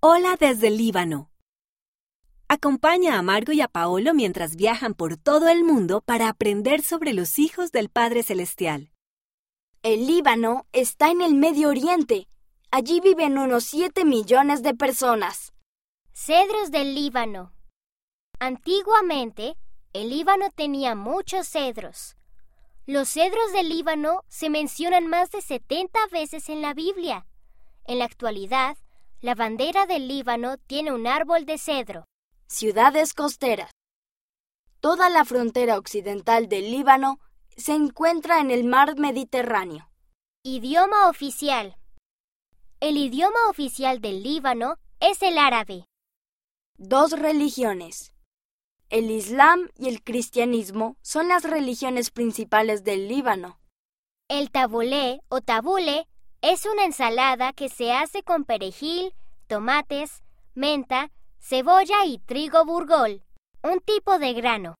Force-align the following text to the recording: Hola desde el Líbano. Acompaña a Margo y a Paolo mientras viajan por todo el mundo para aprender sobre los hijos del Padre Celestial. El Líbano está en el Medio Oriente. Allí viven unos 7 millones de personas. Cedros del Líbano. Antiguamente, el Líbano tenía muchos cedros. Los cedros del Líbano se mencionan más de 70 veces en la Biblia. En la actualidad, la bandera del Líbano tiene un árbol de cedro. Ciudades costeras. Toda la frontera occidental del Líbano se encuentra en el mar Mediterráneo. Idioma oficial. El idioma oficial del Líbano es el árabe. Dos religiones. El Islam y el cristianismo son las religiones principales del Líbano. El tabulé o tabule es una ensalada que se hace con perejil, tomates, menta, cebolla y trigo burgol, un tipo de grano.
Hola 0.00 0.36
desde 0.38 0.68
el 0.68 0.76
Líbano. 0.76 1.28
Acompaña 2.46 3.18
a 3.18 3.22
Margo 3.22 3.50
y 3.50 3.60
a 3.60 3.66
Paolo 3.66 4.14
mientras 4.14 4.54
viajan 4.54 4.94
por 4.94 5.16
todo 5.16 5.48
el 5.48 5.64
mundo 5.64 6.02
para 6.02 6.28
aprender 6.28 6.82
sobre 6.82 7.12
los 7.12 7.40
hijos 7.40 7.72
del 7.72 7.88
Padre 7.88 8.22
Celestial. 8.22 8.92
El 9.82 10.06
Líbano 10.06 10.66
está 10.70 11.10
en 11.10 11.20
el 11.20 11.34
Medio 11.34 11.70
Oriente. 11.70 12.28
Allí 12.70 13.00
viven 13.00 13.38
unos 13.38 13.64
7 13.64 14.04
millones 14.04 14.62
de 14.62 14.72
personas. 14.72 15.52
Cedros 16.12 16.70
del 16.70 16.94
Líbano. 16.94 17.52
Antiguamente, 18.38 19.56
el 19.94 20.10
Líbano 20.10 20.50
tenía 20.54 20.94
muchos 20.94 21.48
cedros. 21.48 22.16
Los 22.86 23.08
cedros 23.08 23.52
del 23.52 23.68
Líbano 23.68 24.22
se 24.28 24.48
mencionan 24.48 25.08
más 25.08 25.32
de 25.32 25.40
70 25.40 25.98
veces 26.12 26.48
en 26.50 26.62
la 26.62 26.72
Biblia. 26.72 27.26
En 27.84 27.98
la 27.98 28.04
actualidad, 28.04 28.78
la 29.20 29.34
bandera 29.34 29.86
del 29.86 30.06
Líbano 30.06 30.58
tiene 30.58 30.92
un 30.92 31.06
árbol 31.06 31.44
de 31.44 31.58
cedro. 31.58 32.04
Ciudades 32.46 33.14
costeras. 33.14 33.70
Toda 34.80 35.10
la 35.10 35.24
frontera 35.24 35.76
occidental 35.76 36.48
del 36.48 36.70
Líbano 36.70 37.18
se 37.56 37.72
encuentra 37.72 38.38
en 38.38 38.52
el 38.52 38.62
mar 38.62 38.96
Mediterráneo. 38.96 39.90
Idioma 40.44 41.08
oficial. 41.08 41.76
El 42.78 42.96
idioma 42.96 43.48
oficial 43.50 44.00
del 44.00 44.22
Líbano 44.22 44.76
es 45.00 45.20
el 45.22 45.36
árabe. 45.36 45.84
Dos 46.76 47.10
religiones. 47.10 48.12
El 48.88 49.10
Islam 49.10 49.68
y 49.76 49.88
el 49.88 50.04
cristianismo 50.04 50.96
son 51.02 51.26
las 51.26 51.42
religiones 51.42 52.10
principales 52.12 52.84
del 52.84 53.08
Líbano. 53.08 53.58
El 54.28 54.52
tabulé 54.52 55.20
o 55.28 55.40
tabule 55.40 56.06
es 56.40 56.66
una 56.66 56.84
ensalada 56.84 57.52
que 57.52 57.68
se 57.68 57.92
hace 57.92 58.22
con 58.22 58.44
perejil, 58.44 59.12
tomates, 59.48 60.22
menta, 60.54 61.10
cebolla 61.40 62.04
y 62.04 62.18
trigo 62.18 62.64
burgol, 62.64 63.22
un 63.62 63.80
tipo 63.80 64.18
de 64.18 64.34
grano. 64.34 64.76